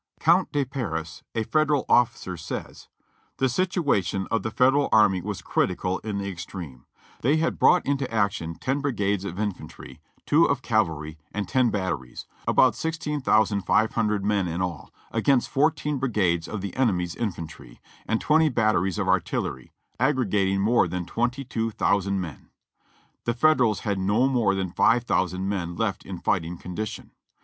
[0.19, 2.87] Comte de Paris, a Federal officer, says:
[3.37, 6.85] "The situation of the Federal army was critical in the ex treme;
[7.21, 11.47] they had brought into action ten brigades of infantry, GETTYSBURG 395 two of cavalry, and
[11.47, 16.75] ten batteries; about sixteen thousand five hundred men in all, against fourteen brigades of the
[16.75, 22.49] enemy's infantry, and twenty batteries of artillery, aggregating more than twenty two thousand men.
[23.25, 27.11] "The Federals had no more than five thousand men left in fight ing condition.